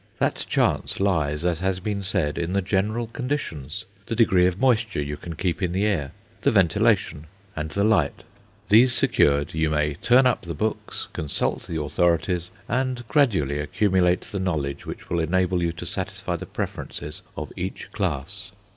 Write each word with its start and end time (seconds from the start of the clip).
That 0.17 0.47
chance 0.49 0.99
lies, 0.99 1.45
as 1.45 1.59
has 1.59 1.79
been 1.79 2.01
said, 2.01 2.39
in 2.39 2.53
the 2.53 2.61
general 2.63 3.05
conditions 3.05 3.85
the 4.07 4.15
degree 4.15 4.47
of 4.47 4.57
moisture 4.59 5.03
you 5.03 5.15
can 5.15 5.35
keep 5.35 5.61
in 5.61 5.73
the 5.73 5.85
air, 5.85 6.09
the 6.41 6.49
ventilation, 6.49 7.27
and 7.55 7.69
the 7.69 7.83
light. 7.83 8.23
These 8.69 8.95
secured, 8.95 9.53
you 9.53 9.69
may 9.69 9.93
turn 9.93 10.25
up 10.25 10.41
the 10.41 10.55
books, 10.55 11.07
consult 11.13 11.67
the 11.67 11.79
authorities, 11.79 12.49
and 12.67 13.07
gradually 13.09 13.59
accumulate 13.59 14.21
the 14.21 14.39
knowledge 14.39 14.87
which 14.87 15.07
will 15.11 15.19
enable 15.19 15.61
you 15.61 15.71
to 15.73 15.85
satisfy 15.85 16.35
the 16.35 16.47
preferences 16.47 17.21
of 17.37 17.53
each 17.55 17.91
class. 17.91 18.51